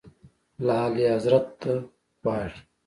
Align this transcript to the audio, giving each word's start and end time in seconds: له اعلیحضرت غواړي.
له 0.65 0.71
اعلیحضرت 0.83 1.51
غواړي. 2.23 2.59